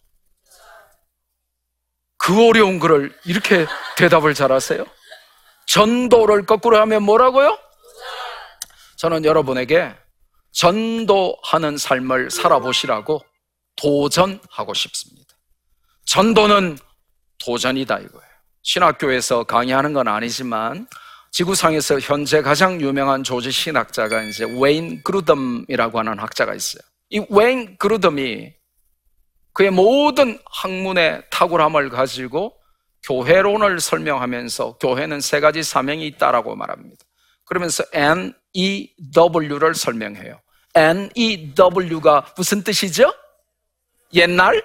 그 2.18 2.48
어려운 2.48 2.80
글을 2.80 3.18
이렇게 3.26 3.66
대답을 3.98 4.34
잘하세요? 4.34 4.86
전도를 5.66 6.46
거꾸로 6.46 6.80
하면 6.82 7.04
뭐라고요? 7.04 7.58
저는 8.98 9.26
여러분에게 9.26 9.96
전도하는 10.52 11.78
삶을 11.78 12.30
살아보시라고 12.30 13.22
도전하고 13.76 14.74
싶습니다. 14.74 15.36
전도는 16.06 16.78
도전이다 17.40 17.98
이거예요. 17.98 18.32
신학교에서 18.62 19.44
강의하는 19.46 19.94
건 19.94 20.08
아니지만 20.08 20.88
지구상에서 21.32 22.00
현재 22.00 22.42
가장 22.42 22.80
유명한 22.82 23.24
조지 23.24 23.50
신학자가 23.52 24.22
이제 24.24 24.46
웨인 24.60 25.02
그루덤이라고 25.04 25.98
하는 25.98 26.20
학자가 26.20 26.54
있어요. 26.54 26.84
이 27.12 27.26
웨인 27.30 27.78
그루덤이 27.78 28.54
그의 29.54 29.70
모든 29.70 30.40
학문의 30.46 31.24
탁월함을 31.30 31.90
가지고 31.90 32.58
교회론을 33.04 33.80
설명하면서 33.80 34.78
교회는 34.78 35.20
세 35.20 35.40
가지 35.40 35.62
사명이 35.64 36.06
있다라고 36.08 36.56
말합니다. 36.56 37.04
그러면서 37.44 37.84
NEW를 37.94 39.76
설명해요. 39.76 40.40
NEW가 40.74 42.34
무슨 42.38 42.64
뜻이죠? 42.64 43.14
옛날? 44.14 44.64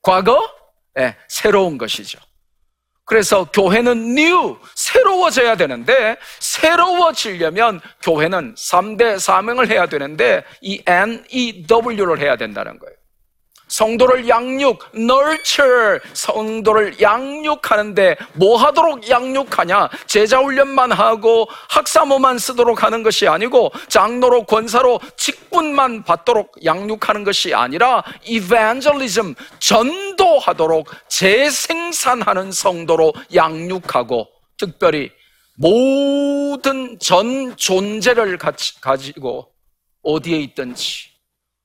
과거? 0.00 0.48
네, 0.94 1.16
새로운 1.28 1.76
것이죠. 1.76 2.20
그래서 3.04 3.44
교회는 3.44 4.16
new, 4.16 4.56
새로워져야 4.74 5.56
되는데, 5.56 6.16
새로워지려면 6.40 7.80
교회는 8.02 8.54
3대 8.54 9.18
사명을 9.18 9.68
해야 9.68 9.86
되는데, 9.86 10.44
이 10.62 10.82
NEW를 10.86 12.18
해야 12.18 12.36
된다는 12.36 12.78
거예요. 12.78 12.96
성도를 13.74 14.28
양육, 14.28 14.78
nurture, 14.94 15.98
성도를 16.12 17.00
양육하는데 17.00 18.16
뭐 18.34 18.56
하도록 18.56 19.08
양육하냐? 19.08 19.88
제자 20.06 20.38
훈련만 20.38 20.92
하고 20.92 21.48
학사모만 21.70 22.38
쓰도록 22.38 22.84
하는 22.84 23.02
것이 23.02 23.26
아니고 23.26 23.72
장로로 23.88 24.44
권사로 24.44 25.00
직분만 25.16 26.04
받도록 26.04 26.52
양육하는 26.64 27.24
것이 27.24 27.52
아니라 27.52 28.04
evangelism, 28.22 29.34
전도하도록 29.58 30.86
재생산하는 31.08 32.52
성도로 32.52 33.12
양육하고 33.34 34.28
특별히 34.56 35.10
모든 35.56 36.96
전 37.00 37.56
존재를 37.56 38.38
가지고 38.80 39.48
어디에 40.04 40.38
있든지 40.38 41.13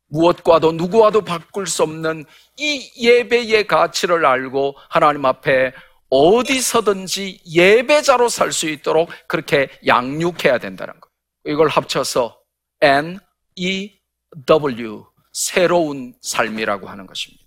무엇과도 0.10 0.72
누구와도 0.74 1.22
바꿀 1.22 1.68
수 1.68 1.84
없는 1.84 2.26
이 2.58 2.92
예배의 3.02 3.68
가치를 3.68 4.26
알고 4.26 4.76
하나님 4.90 5.26
앞에 5.26 5.74
어디서든지 6.10 7.42
예배자로 7.54 8.30
살 8.30 8.52
수 8.52 8.68
있도록 8.68 9.10
그렇게 9.28 9.70
양육해야 9.86 10.58
된다는 10.58 10.94
거예요. 11.00 11.10
이걸 11.46 11.68
합쳐서 11.68 12.40
N, 12.82 13.20
E, 13.56 14.00
W, 14.46 15.06
새로운 15.32 16.14
삶이라고 16.22 16.90
하는 16.90 17.06
것입니다. 17.06 17.46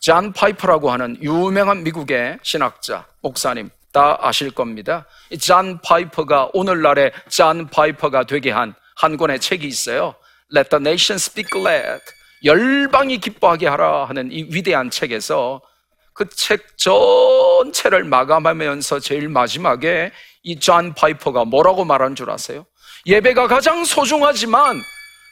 잔 0.00 0.32
파이퍼라고 0.32 0.90
하는 0.90 1.16
유명한 1.22 1.84
미국의 1.84 2.38
신학자, 2.42 3.06
목사님, 3.22 3.70
다 3.92 4.18
아실 4.20 4.50
겁니다. 4.50 5.06
잔 5.40 5.80
파이퍼가 5.80 6.50
오늘날의 6.54 7.12
잔 7.28 7.68
파이퍼가 7.68 8.24
되게 8.24 8.50
한 8.50 8.74
한 8.96 9.16
권의 9.16 9.40
책이 9.40 9.66
있어요. 9.66 10.14
Let 10.54 10.70
the 10.70 10.80
nations 10.80 11.16
be 11.16 11.50
glad. 11.50 12.00
열방이 12.44 13.18
기뻐하게 13.18 13.68
하라 13.68 14.04
하는 14.06 14.30
이 14.32 14.46
위대한 14.50 14.90
책에서 14.90 15.60
그 16.14 16.28
책 16.28 16.76
전체를 16.76 18.04
마감하면서 18.04 19.00
제일 19.00 19.28
마지막에 19.28 20.12
이 20.42 20.58
존 20.58 20.92
파이퍼가 20.94 21.44
뭐라고 21.44 21.84
말한 21.84 22.14
줄 22.16 22.30
아세요? 22.30 22.66
예배가 23.06 23.46
가장 23.48 23.84
소중하지만 23.84 24.82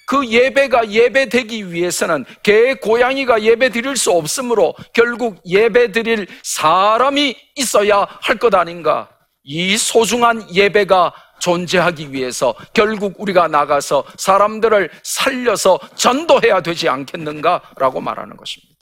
그 0.06 0.26
예배가 0.26 0.90
예배되기 0.90 1.72
위해서는 1.72 2.24
개 2.42 2.74
고양이가 2.74 3.42
예배 3.42 3.68
드릴 3.70 3.96
수 3.96 4.10
없으므로 4.12 4.74
결국 4.92 5.40
예배 5.46 5.92
드릴 5.92 6.26
사람이 6.42 7.36
있어야 7.56 8.06
할 8.22 8.36
것 8.38 8.54
아닌가? 8.54 9.08
이 9.42 9.76
소중한 9.76 10.46
예배가 10.54 11.12
존재하기 11.40 12.12
위해서 12.12 12.54
결국 12.72 13.14
우리가 13.18 13.48
나가서 13.48 14.04
사람들을 14.16 14.90
살려서 15.02 15.78
전도해야 15.96 16.60
되지 16.60 16.88
않겠는가라고 16.88 18.00
말하는 18.00 18.36
것입니다. 18.36 18.76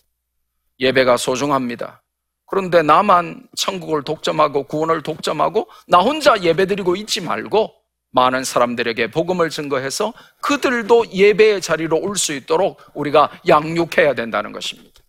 예배가 0.81 1.17
소중합니다. 1.17 2.03
그런데 2.47 2.83
나만 2.83 3.47
천국을 3.57 4.03
독점하고 4.05 4.65
구원을 4.65 5.03
독점하고 5.03 5.69
나 5.87 5.99
혼자 5.99 6.41
예배드리고 6.41 6.97
있지 6.97 7.21
말고 7.21 7.75
많은 8.11 8.43
사람들에게 8.43 9.11
복음을 9.11 9.51
증거해서 9.51 10.15
그들도 10.41 11.13
예배의 11.13 11.61
자리로 11.61 11.99
올 12.01 12.17
수 12.17 12.33
있도록 12.33 12.81
우리가 12.95 13.41
양육해야 13.47 14.15
된다는 14.15 14.53
것입니다. 14.53 15.01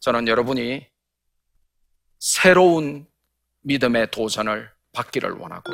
저는 0.00 0.26
여러분이 0.26 0.84
새로운 2.18 3.06
믿음의 3.62 4.10
도전을 4.10 4.70
받기를 4.92 5.30
원하고 5.32 5.72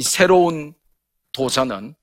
이 0.00 0.02
새로운 0.02 0.72
도전은 1.34 1.94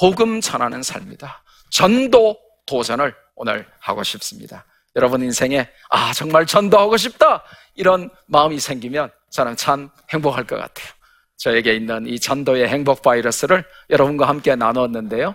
복음 0.00 0.40
전하는 0.40 0.82
삶이다. 0.82 1.42
전도 1.70 2.38
도전을 2.64 3.14
오늘 3.34 3.68
하고 3.78 4.02
싶습니다. 4.02 4.64
여러분 4.96 5.22
인생에 5.22 5.68
아 5.90 6.14
정말 6.14 6.46
전도하고 6.46 6.96
싶다 6.96 7.44
이런 7.74 8.08
마음이 8.24 8.58
생기면 8.58 9.10
저는 9.28 9.54
참 9.56 9.90
행복할 10.14 10.46
것 10.46 10.56
같아요. 10.56 10.88
저에게 11.36 11.74
있는 11.74 12.06
이 12.06 12.18
전도의 12.18 12.68
행복 12.68 13.02
바이러스를 13.02 13.66
여러분과 13.90 14.26
함께 14.28 14.56
나누었는데요. 14.56 15.34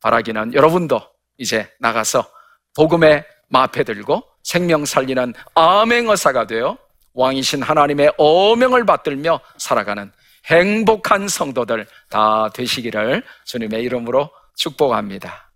바라기는 0.00 0.54
여러분도 0.54 1.00
이제 1.36 1.72
나가서 1.78 2.28
복음의 2.74 3.24
마패 3.48 3.84
들고 3.84 4.24
생명 4.42 4.84
살리는 4.84 5.34
암행어사가 5.54 6.48
되어 6.48 6.76
왕이신 7.14 7.62
하나님의 7.62 8.14
어명을 8.18 8.84
받들며 8.86 9.38
살아가는 9.56 10.10
행복한 10.50 11.28
성도들 11.28 11.86
다 12.08 12.48
되시기를 12.50 13.22
주님의 13.44 13.82
이름으로 13.84 14.30
축복합니다. 14.54 15.47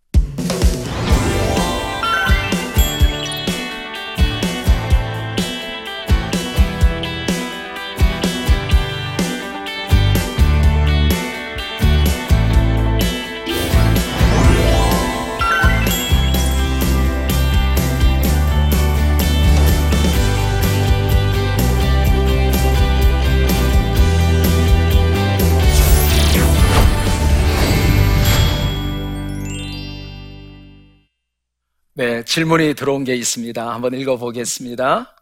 질문이 32.33 32.73
들어온 32.73 33.05
게 33.05 33.15
있습니다. 33.15 33.75
한번 33.75 33.93
읽어보겠습니다. 33.93 35.15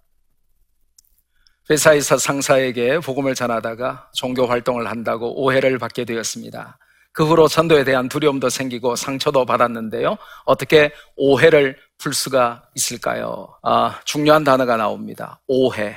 회사에서 1.69 2.19
상사에게 2.19 3.01
복음을 3.01 3.35
전하다가 3.35 4.13
종교 4.15 4.47
활동을 4.47 4.89
한다고 4.89 5.43
오해를 5.43 5.81
받게 5.81 6.05
되었습니다. 6.05 6.79
그 7.11 7.27
후로 7.27 7.49
전도에 7.49 7.83
대한 7.83 8.09
두려움도 8.09 8.49
생기고 8.49 8.95
상처도 8.95 9.45
받았는데요. 9.45 10.19
어떻게 10.45 10.93
오해를 11.17 11.77
풀 11.99 12.15
수가 12.15 12.63
있을까요? 12.77 13.59
아, 13.65 14.01
중요한 14.05 14.45
단어가 14.45 14.77
나옵니다. 14.77 15.43
오해. 15.49 15.97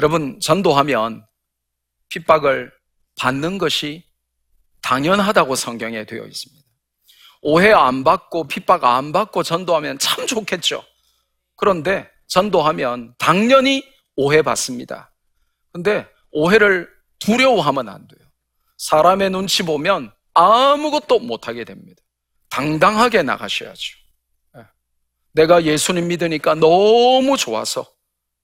여러분, 0.00 0.40
전도하면 0.40 1.24
핍박을 2.08 2.72
받는 3.20 3.58
것이 3.58 4.02
당연하다고 4.82 5.54
성경에 5.54 6.04
되어 6.04 6.24
있습니다. 6.24 6.63
오해 7.46 7.72
안 7.72 8.04
받고 8.04 8.48
핍박 8.48 8.84
안 8.84 9.12
받고 9.12 9.42
전도하면 9.42 9.98
참 9.98 10.26
좋겠죠. 10.26 10.82
그런데 11.56 12.10
전도하면 12.26 13.14
당연히 13.18 13.84
오해받습니다. 14.16 15.12
근데 15.70 16.08
오해를 16.32 16.88
두려워하면 17.18 17.90
안 17.90 18.08
돼요. 18.08 18.26
사람의 18.78 19.28
눈치 19.28 19.62
보면 19.62 20.10
아무것도 20.32 21.18
못하게 21.20 21.64
됩니다. 21.64 22.02
당당하게 22.48 23.22
나가셔야죠. 23.22 23.98
예. 24.56 24.62
내가 25.32 25.64
예수님 25.64 26.08
믿으니까 26.08 26.54
너무 26.54 27.36
좋아서 27.36 27.86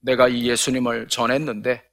내가 0.01 0.27
이 0.27 0.47
예수님을 0.47 1.07
전했는데 1.07 1.83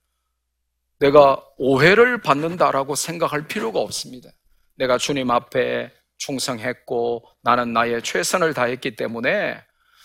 내가 0.98 1.42
오해를 1.56 2.20
받는다라고 2.20 2.96
생각할 2.96 3.46
필요가 3.46 3.80
없습니다. 3.80 4.28
내가 4.74 4.98
주님 4.98 5.30
앞에 5.30 5.90
충성했고 6.18 7.24
나는 7.42 7.72
나의 7.72 8.02
최선을 8.02 8.54
다했기 8.54 8.96
때문에 8.96 9.62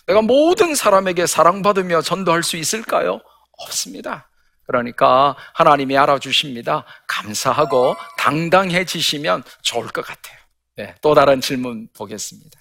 내가 0.07 0.21
모든 0.21 0.75
사람에게 0.75 1.25
사랑받으며 1.27 2.01
전도할 2.01 2.43
수 2.43 2.57
있을까요? 2.57 3.21
없습니다. 3.59 4.29
그러니까 4.65 5.35
하나님이 5.53 5.97
알아주십니다. 5.97 6.85
감사하고 7.07 7.95
당당해지시면 8.17 9.43
좋을 9.61 9.87
것 9.87 10.05
같아요. 10.05 10.37
네, 10.75 10.95
또 11.01 11.13
다른 11.13 11.41
질문 11.41 11.87
보겠습니다. 11.93 12.59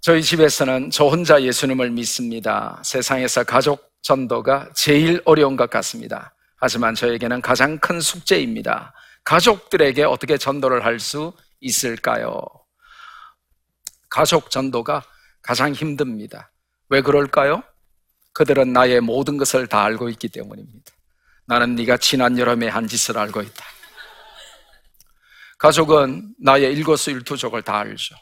저희 0.00 0.22
집에서는 0.22 0.90
저 0.90 1.06
혼자 1.06 1.42
예수님을 1.42 1.90
믿습니다. 1.90 2.80
세상에서 2.84 3.44
가족 3.44 3.90
전도가 4.02 4.70
제일 4.74 5.20
어려운 5.24 5.56
것 5.56 5.68
같습니다. 5.70 6.34
하지만 6.56 6.94
저에게는 6.94 7.40
가장 7.40 7.78
큰 7.78 8.00
숙제입니다. 8.00 8.94
가족들에게 9.28 10.04
어떻게 10.04 10.38
전도를 10.38 10.86
할 10.86 10.98
수 10.98 11.34
있을까요? 11.60 12.40
가족 14.08 14.50
전도가 14.50 15.02
가장 15.42 15.74
힘듭니다. 15.74 16.50
왜 16.88 17.02
그럴까요? 17.02 17.62
그들은 18.32 18.72
나의 18.72 19.02
모든 19.02 19.36
것을 19.36 19.66
다 19.66 19.84
알고 19.84 20.08
있기 20.08 20.28
때문입니다. 20.28 20.92
나는 21.46 21.74
네가 21.74 21.98
지난 21.98 22.38
여름에 22.38 22.68
한 22.68 22.88
짓을 22.88 23.18
알고 23.18 23.42
있다. 23.42 23.64
가족은 25.58 26.34
나의 26.40 26.72
일거수일투족을 26.72 27.60
다 27.60 27.80
알죠. 27.80 28.14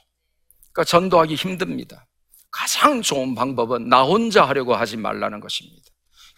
그러니까 0.73 0.91
전도하기 0.91 1.37
힘듭니다. 1.37 2.09
가장 2.51 3.01
좋은 3.01 3.37
방법은 3.37 3.89
나 3.89 4.03
혼자 4.03 4.45
하려고 4.45 4.75
하지 4.75 4.97
말라는 4.97 5.39
것입니다. 5.39 5.85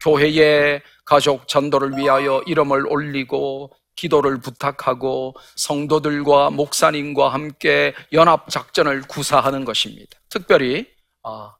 교회에 0.02 0.82
가족 1.06 1.48
전도를 1.48 1.96
위하여 1.96 2.42
이름을 2.46 2.86
올리고 2.86 3.72
기도를 3.98 4.40
부탁하고 4.40 5.34
성도들과 5.56 6.50
목사님과 6.50 7.32
함께 7.32 7.94
연합 8.12 8.48
작전을 8.48 9.02
구사하는 9.02 9.64
것입니다. 9.64 10.16
특별히 10.28 10.88
어, 11.24 11.52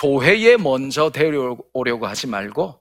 교회에 0.00 0.56
먼저 0.56 1.10
데려오려고 1.10 2.06
하지 2.06 2.26
말고 2.26 2.80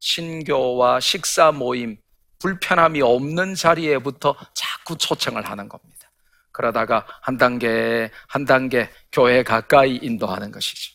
신교와 0.00 1.00
식사 1.00 1.50
모임 1.50 1.96
불편함이 2.40 3.00
없는 3.00 3.54
자리에부터 3.54 4.36
자꾸 4.54 4.98
초청을 4.98 5.48
하는 5.48 5.70
겁니다. 5.70 6.10
그러다가 6.50 7.06
한 7.22 7.38
단계 7.38 8.10
한 8.28 8.44
단계 8.44 8.90
교회 9.10 9.42
가까이 9.42 9.96
인도하는 10.02 10.52
것이죠. 10.52 10.92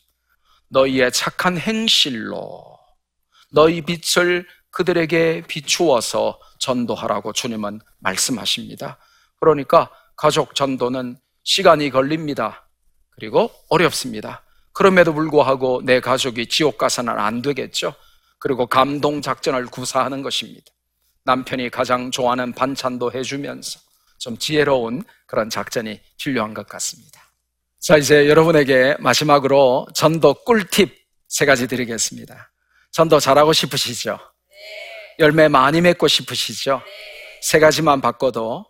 너희의 0.67 1.11
착한 1.11 1.57
행실로 1.57 2.77
너희 3.51 3.81
빛을 3.81 4.45
그들에게 4.77 5.41
비추어서 5.47 6.39
전도하라고 6.59 7.33
주님은 7.33 7.81
말씀하십니다. 7.97 8.99
그러니까 9.39 9.89
가족 10.15 10.53
전도는 10.53 11.17
시간이 11.43 11.89
걸립니다. 11.89 12.69
그리고 13.09 13.49
어렵습니다. 13.69 14.43
그럼에도 14.73 15.15
불구하고 15.15 15.81
내 15.83 15.99
가족이 15.99 16.45
지옥 16.45 16.77
가서는 16.77 17.17
안 17.17 17.41
되겠죠. 17.41 17.95
그리고 18.37 18.67
감동 18.67 19.23
작전을 19.23 19.65
구사하는 19.65 20.21
것입니다. 20.21 20.71
남편이 21.23 21.71
가장 21.71 22.11
좋아하는 22.11 22.53
반찬도 22.53 23.11
해주면서 23.13 23.79
좀 24.19 24.37
지혜로운 24.37 25.03
그런 25.25 25.49
작전이 25.49 25.99
필요한 26.19 26.53
것 26.53 26.67
같습니다. 26.67 27.19
자, 27.79 27.97
이제 27.97 28.29
여러분에게 28.29 28.97
마지막으로 28.99 29.87
전도 29.95 30.35
꿀팁 30.45 30.95
세 31.27 31.47
가지 31.47 31.67
드리겠습니다. 31.67 32.51
전도 32.91 33.19
잘하고 33.19 33.53
싶으시죠? 33.53 34.19
열매 35.19 35.47
많이 35.47 35.81
맺고 35.81 36.07
싶으시죠? 36.07 36.81
세 37.41 37.59
가지만 37.59 38.01
바꿔도 38.01 38.65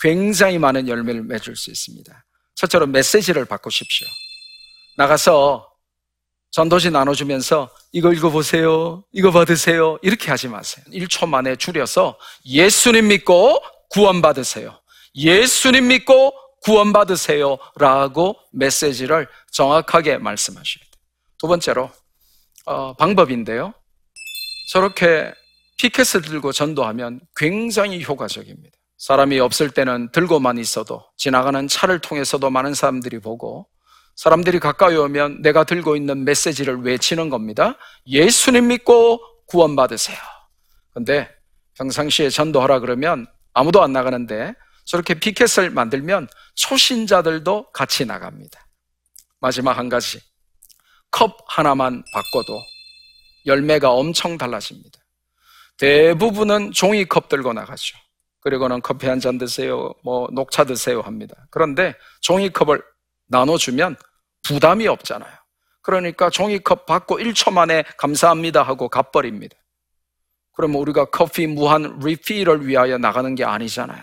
굉장히 0.00 0.58
많은 0.58 0.88
열매를 0.88 1.22
맺을 1.22 1.56
수 1.56 1.70
있습니다. 1.70 2.24
첫째로 2.54 2.86
메시지를 2.86 3.44
바꾸십시오. 3.44 4.06
나가서 4.96 5.70
전도지 6.50 6.90
나눠주면서 6.90 7.70
이거 7.92 8.12
읽어보세요. 8.12 9.04
이거 9.12 9.30
받으세요. 9.30 9.98
이렇게 10.02 10.30
하지 10.30 10.48
마세요. 10.48 10.84
1초 10.90 11.28
만에 11.28 11.56
줄여서 11.56 12.18
예수님 12.46 13.08
믿고 13.08 13.62
구원받으세요. 13.90 14.80
예수님 15.14 15.88
믿고 15.88 16.32
구원받으세요. 16.62 17.58
라고 17.76 18.36
메시지를 18.52 19.28
정확하게 19.52 20.18
말씀하셔야 20.18 20.82
돼요. 20.82 21.02
두 21.38 21.46
번째로, 21.46 21.90
어, 22.64 22.94
방법인데요. 22.94 23.74
저렇게 24.72 25.32
피켓을 25.76 26.22
들고 26.22 26.52
전도하면 26.52 27.20
굉장히 27.36 28.02
효과적입니다. 28.02 28.76
사람이 28.98 29.38
없을 29.40 29.70
때는 29.70 30.10
들고만 30.12 30.58
있어도 30.58 31.04
지나가는 31.16 31.68
차를 31.68 32.00
통해서도 32.00 32.48
많은 32.50 32.74
사람들이 32.74 33.18
보고 33.20 33.68
사람들이 34.14 34.58
가까이 34.58 34.96
오면 34.96 35.42
내가 35.42 35.64
들고 35.64 35.96
있는 35.96 36.24
메시지를 36.24 36.80
외치는 36.82 37.28
겁니다. 37.28 37.76
예수님 38.06 38.68
믿고 38.68 39.20
구원받으세요. 39.46 40.16
근데 40.94 41.28
평상시에 41.74 42.30
전도하라 42.30 42.80
그러면 42.80 43.26
아무도 43.52 43.82
안 43.82 43.92
나가는데 43.92 44.54
저렇게 44.86 45.14
피켓을 45.14 45.70
만들면 45.70 46.28
초신자들도 46.54 47.72
같이 47.72 48.06
나갑니다. 48.06 48.66
마지막 49.40 49.76
한 49.76 49.90
가지. 49.90 50.20
컵 51.10 51.36
하나만 51.48 52.02
바꿔도 52.14 52.58
열매가 53.44 53.90
엄청 53.92 54.38
달라집니다. 54.38 54.98
대부분은 55.78 56.72
종이컵 56.72 57.28
들고 57.28 57.52
나가죠. 57.52 57.96
그리고는 58.40 58.80
커피 58.80 59.06
한 59.08 59.18
잔 59.20 59.38
드세요, 59.38 59.92
뭐 60.04 60.28
녹차 60.32 60.64
드세요 60.64 61.00
합니다. 61.00 61.34
그런데 61.50 61.94
종이컵을 62.20 62.82
나눠주면 63.28 63.96
부담이 64.44 64.86
없잖아요. 64.86 65.32
그러니까 65.82 66.30
종이컵 66.30 66.86
받고 66.86 67.18
1초 67.18 67.52
만에 67.52 67.84
감사합니다 67.98 68.62
하고 68.62 68.88
갚버립니다. 68.88 69.56
그러면 70.52 70.80
우리가 70.80 71.06
커피 71.06 71.46
무한 71.46 71.98
리필을 72.02 72.66
위하여 72.66 72.98
나가는 72.98 73.34
게 73.34 73.44
아니잖아요. 73.44 74.02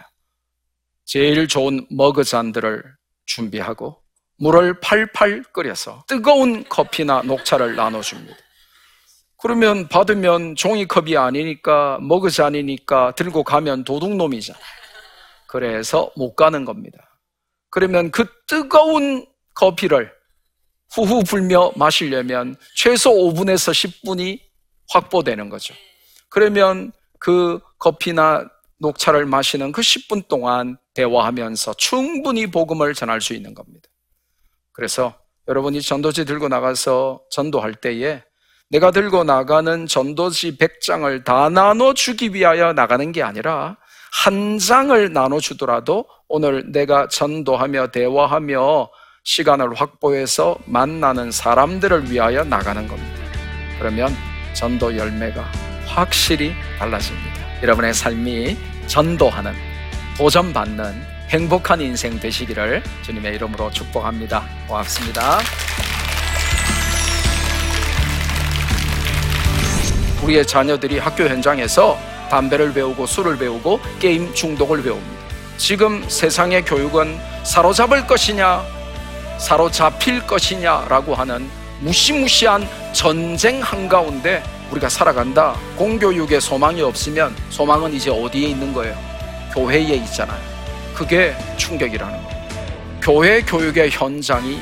제일 1.06 1.48
좋은 1.48 1.86
머그잔들을 1.90 2.84
준비하고 3.26 4.02
물을 4.38 4.80
팔팔 4.80 5.44
끓여서 5.54 6.04
뜨거운 6.08 6.64
커피나 6.68 7.22
녹차를 7.24 7.76
나눠줍니다. 7.76 8.36
그러면 9.44 9.90
받으면 9.90 10.56
종이컵이 10.56 11.18
아니니까 11.18 12.00
머그잔이니까 12.00 13.12
들고 13.16 13.44
가면 13.44 13.84
도둑놈이잖아요. 13.84 14.64
그래서 15.48 16.10
못 16.16 16.34
가는 16.34 16.64
겁니다. 16.64 17.20
그러면 17.70 18.10
그 18.10 18.24
뜨거운 18.48 19.28
커피를 19.54 20.14
후후 20.94 21.26
불며 21.26 21.74
마시려면 21.76 22.56
최소 22.74 23.12
5분에서 23.12 23.74
10분이 23.74 24.40
확보되는 24.88 25.50
거죠. 25.50 25.74
그러면 26.30 26.94
그 27.20 27.60
커피나 27.80 28.48
녹차를 28.80 29.26
마시는 29.26 29.74
그 29.74 29.82
10분 29.82 30.30
동안 30.30 30.78
대화하면서 30.94 31.74
충분히 31.74 32.48
복음을 32.48 32.94
전할 32.94 33.20
수 33.20 33.34
있는 33.34 33.54
겁니다. 33.54 33.90
그래서 34.72 35.20
여러분이 35.50 35.82
전도지 35.82 36.24
들고 36.24 36.48
나가서 36.48 37.24
전도할 37.30 37.76
때에 37.76 38.24
내가 38.74 38.90
들고 38.90 39.24
나가는 39.24 39.86
전도지 39.86 40.58
100장을 40.58 41.24
다 41.24 41.48
나눠주기 41.50 42.34
위하여 42.34 42.74
나가는 42.74 43.12
게 43.12 43.22
아니라 43.22 43.78
한 44.12 44.58
장을 44.58 45.14
나눠주더라도 45.14 46.08
오늘 46.28 46.72
내가 46.72 47.08
전도하며 47.08 47.88
대화하며 47.88 48.90
시간을 49.24 49.76
확보해서 49.76 50.58
만나는 50.66 51.32
사람들을 51.32 52.10
위하여 52.10 52.44
나가는 52.44 52.88
겁니다. 52.88 53.22
그러면 53.78 54.12
전도 54.54 54.98
열매가 54.98 55.44
확실히 55.86 56.54
달라집니다. 56.80 57.62
여러분의 57.62 57.94
삶이 57.94 58.58
전도하는, 58.88 59.54
도전받는 60.18 60.94
행복한 61.30 61.80
인생 61.80 62.20
되시기를 62.20 62.82
주님의 63.04 63.36
이름으로 63.36 63.70
축복합니다. 63.70 64.44
고맙습니다. 64.68 65.40
우리의 70.24 70.46
자녀들이 70.46 71.00
학교 71.00 71.26
현장에서 71.26 71.98
담배를 72.30 72.74
배우고 72.74 73.06
술을 73.06 73.38
배우고 73.38 73.80
게임 74.00 74.34
중독을 74.34 74.82
배웁니다. 74.82 75.24
지금 75.58 76.04
세상의 76.08 76.66
교육은 76.66 77.20
사로잡을 77.44 78.08
것이냐, 78.08 78.64
사로잡힐 79.38 80.26
것이냐라고 80.26 81.14
하는 81.14 81.50
무시무시한 81.82 82.68
전쟁 82.94 83.62
한가운데 83.62 84.42
우리가 84.72 84.90
살아간다. 84.90 85.56
공교육에 85.76 86.40
소망이 86.40 86.82
없으면 86.82 87.36
소망은 87.50 87.94
이제 87.94 88.10
어디에 88.10 88.50
있는 88.50 88.74
거예요? 88.74 88.98
교회에 89.54 89.96
있잖아요. 89.98 90.42
그게 90.96 91.36
충격이라는 91.58 92.24
거예요. 92.24 92.44
교회 93.02 93.42
교육의 93.42 93.92
현장이 93.92 94.62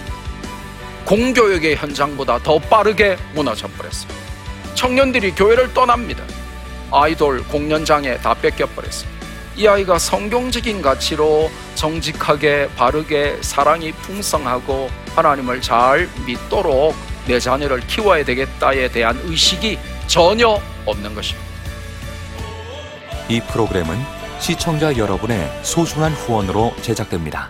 공교육의 1.05 1.75
현장보다 1.75 2.39
더 2.39 2.57
빠르게 2.59 3.17
무너져 3.33 3.67
버렸어요. 3.77 4.20
청년들이 4.75 5.31
교회를 5.31 5.73
떠납니다. 5.73 6.23
아이돌 6.91 7.43
공연장에 7.47 8.17
다 8.17 8.33
뺏겨버렸어요. 8.33 9.09
이 9.55 9.67
아이가 9.67 9.99
성경적인 9.99 10.81
가치로 10.81 11.51
정직하게 11.75 12.69
바르게 12.75 13.37
사랑이 13.41 13.91
풍성하고 13.91 14.89
하나님을 15.15 15.61
잘 15.61 16.09
믿도록 16.25 16.95
내 17.27 17.39
자녀를 17.39 17.81
키워야 17.81 18.23
되겠다에 18.25 18.89
대한 18.89 19.19
의식이 19.25 19.77
전혀 20.07 20.59
없는 20.85 21.13
것입니다. 21.13 21.49
이 23.29 23.39
프로그램은 23.41 23.97
시청자 24.39 24.95
여러분의 24.97 25.49
소중한 25.63 26.13
후원으로 26.13 26.73
제작됩니다. 26.81 27.49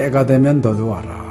때가 0.00 0.24
되면 0.24 0.62
너도 0.62 0.88
와라. 0.88 1.28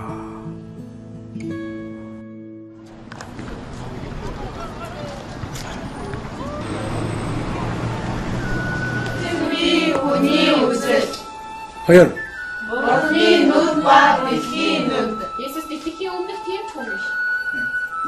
허연, 11.88 12.14
Jezus, 15.40 15.68
die 15.70 15.80
fikkie 15.80 16.12
ook 16.12 16.28
met 16.28 16.38
geen 16.46 16.62
çoğumuş. 16.72 17.02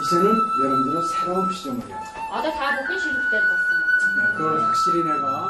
이제는 0.02 0.26
여러분들은 0.62 1.02
새로운 1.08 1.48
피조물이야. 1.50 1.98
Ada 2.32 2.52
kabukun 2.52 2.98
şirketler 3.04 3.42
basın. 3.50 3.72
그걸 4.38 4.62
확실히 4.62 5.04
내가 5.04 5.50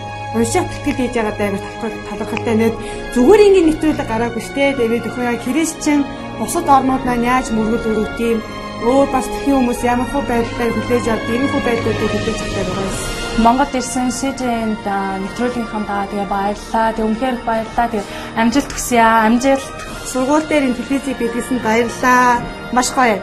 уншаад 0.36 0.68
тэтгэл 0.70 0.98
хийж 0.98 1.14
байгаа 1.16 1.34
даа 1.38 1.50
талхал 1.54 1.94
талархалтай 2.08 2.56
нэг 2.58 2.72
зүгээр 3.14 3.44
ингээд 3.46 3.66
нэвтрүүлэг 3.68 4.08
гараагүй 4.10 4.42
штэ 4.44 4.64
тэгээд 4.76 5.08
өхөө 5.08 5.24
яг 5.30 5.40
христчэн 5.46 6.00
бусад 6.38 6.66
орнууд 6.76 7.02
маань 7.06 7.28
яаж 7.32 7.46
мөргөл 7.52 7.90
өрөвт 7.90 8.18
юм 8.20 8.38
өөр 8.84 9.08
бас 9.14 9.26
тхэн 9.32 9.54
хүмүүс 9.56 9.80
ямар 9.92 10.08
хөө 10.12 10.22
байдлаар 10.28 10.72
хүлээж 10.76 11.06
авд 11.08 11.28
ийм 11.32 11.44
хөө 11.48 11.62
байдлуудыг 11.64 12.10
хүлээж 12.12 12.38
авдаг 12.44 12.66
байгаа 12.68 12.86
юм. 12.88 12.96
Монгол 13.44 13.72
ирсэн 13.78 14.08
СЖН-д 14.18 14.86
нэвтрүүлгийнхаа 15.22 15.82
даа 15.88 16.04
тэгээ 16.08 16.28
баярлаа. 16.32 16.88
Тэг 16.96 17.04
үнхээр 17.08 17.36
баярлаа. 17.48 17.86
Тэг 17.92 18.02
амжилт 18.40 18.70
хүсье 18.72 19.00
аа. 19.00 19.28
Амжилт. 19.28 19.76
Сургууль 20.08 20.48
дээр 20.48 20.68
ин 20.68 20.76
телевизийг 20.76 21.16
бидлсэн 21.20 21.58
баярлаа. 21.60 22.40
Маш 22.72 22.88
гоё. 22.96 23.20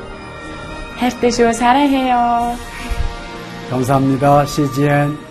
хайртай 1.00 1.32
шүү. 1.34 1.54
사랑해요. 1.54 2.56
감사합니다. 3.70 4.46
CGN 4.46 5.27